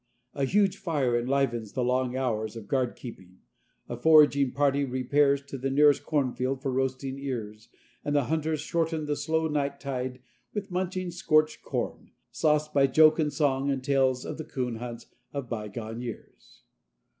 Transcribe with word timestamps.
A 0.33 0.45
huge 0.45 0.77
fire 0.77 1.15
enlivens 1.15 1.73
the 1.73 1.83
long 1.83 2.15
hours 2.17 2.55
of 2.55 2.67
guard 2.67 2.95
keeping. 2.95 3.37
A 3.87 3.95
foraging 3.95 4.51
party 4.51 4.83
repairs 4.83 5.43
to 5.43 5.59
the 5.59 5.69
nearest 5.69 6.03
cornfield 6.03 6.63
for 6.63 6.71
roasting 6.71 7.19
ears, 7.19 7.69
and 8.03 8.15
the 8.15 8.23
hunters 8.23 8.61
shorten 8.61 9.05
the 9.05 9.15
slow 9.15 9.47
nighttide 9.47 10.19
with 10.55 10.71
munching 10.71 11.11
scorched 11.11 11.61
corn, 11.61 12.09
sauced 12.31 12.73
by 12.73 12.87
joke 12.87 13.19
and 13.19 13.31
song 13.31 13.69
and 13.69 13.83
tales 13.83 14.25
of 14.25 14.39
the 14.39 14.43
coon 14.43 14.77
hunts 14.77 15.05
of 15.33 15.47
bygone 15.47 16.01
years. 16.01 16.63